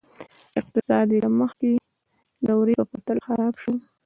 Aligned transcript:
اقتصاد 0.59 1.07
یې 1.13 1.19
له 1.25 1.29
مخکې 1.39 1.69
دورې 2.47 2.73
په 2.79 2.85
پرتله 2.91 3.21
خراب 3.29 3.53
شو. 3.63 3.73